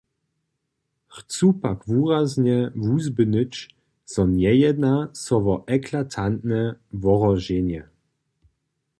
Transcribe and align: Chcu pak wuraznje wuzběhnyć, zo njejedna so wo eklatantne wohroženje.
Chcu 1.15 1.47
pak 1.61 1.79
wuraznje 1.91 2.57
wuzběhnyć, 2.83 3.53
zo 4.13 4.23
njejedna 4.37 4.93
so 5.23 5.35
wo 5.45 5.55
eklatantne 5.75 6.61
wohroženje. 7.01 7.81